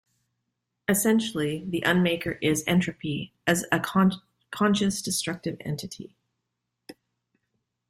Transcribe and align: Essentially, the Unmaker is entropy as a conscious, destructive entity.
Essentially, 0.89 1.63
the 1.69 1.83
Unmaker 1.85 2.39
is 2.41 2.63
entropy 2.65 3.33
as 3.45 3.65
a 3.71 3.79
conscious, 4.49 4.99
destructive 4.99 5.57
entity. 5.59 6.15